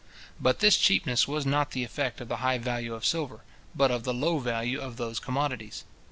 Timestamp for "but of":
3.75-4.03